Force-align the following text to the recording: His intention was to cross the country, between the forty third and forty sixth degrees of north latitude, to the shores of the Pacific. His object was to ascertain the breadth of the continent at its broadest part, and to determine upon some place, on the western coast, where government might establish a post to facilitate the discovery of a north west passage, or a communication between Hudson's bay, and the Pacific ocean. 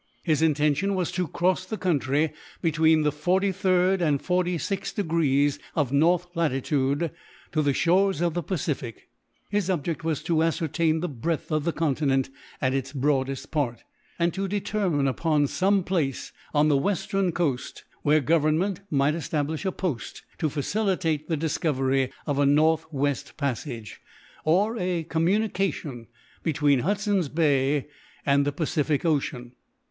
His 0.23 0.41
intention 0.41 0.95
was 0.95 1.11
to 1.11 1.27
cross 1.27 1.63
the 1.63 1.77
country, 1.77 2.33
between 2.59 3.03
the 3.03 3.11
forty 3.11 3.51
third 3.51 4.01
and 4.01 4.19
forty 4.19 4.57
sixth 4.57 4.95
degrees 4.95 5.59
of 5.75 5.91
north 5.91 6.25
latitude, 6.33 7.11
to 7.51 7.61
the 7.61 7.71
shores 7.75 8.19
of 8.19 8.33
the 8.33 8.41
Pacific. 8.41 9.09
His 9.51 9.69
object 9.69 10.03
was 10.03 10.23
to 10.23 10.41
ascertain 10.41 11.01
the 11.01 11.07
breadth 11.07 11.51
of 11.51 11.65
the 11.65 11.71
continent 11.71 12.31
at 12.59 12.73
its 12.73 12.93
broadest 12.93 13.51
part, 13.51 13.83
and 14.17 14.33
to 14.33 14.47
determine 14.47 15.07
upon 15.07 15.45
some 15.45 15.83
place, 15.83 16.31
on 16.51 16.67
the 16.67 16.77
western 16.77 17.31
coast, 17.31 17.83
where 18.01 18.21
government 18.21 18.81
might 18.89 19.13
establish 19.13 19.65
a 19.65 19.71
post 19.71 20.23
to 20.39 20.49
facilitate 20.49 21.29
the 21.29 21.37
discovery 21.37 22.11
of 22.25 22.39
a 22.39 22.45
north 22.47 22.91
west 22.91 23.37
passage, 23.37 24.01
or 24.45 24.79
a 24.79 25.03
communication 25.03 26.07
between 26.41 26.79
Hudson's 26.79 27.29
bay, 27.29 27.85
and 28.25 28.45
the 28.47 28.51
Pacific 28.51 29.05
ocean. 29.05 29.51